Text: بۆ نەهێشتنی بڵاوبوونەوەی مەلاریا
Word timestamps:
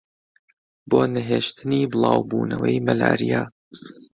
بۆ 0.89 1.01
نەهێشتنی 1.15 1.89
بڵاوبوونەوەی 1.91 2.83
مەلاریا 2.87 3.43